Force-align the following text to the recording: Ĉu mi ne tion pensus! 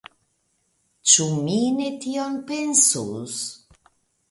Ĉu 1.11 1.27
mi 1.35 1.59
ne 1.77 1.91
tion 2.07 2.41
pensus! 2.51 3.39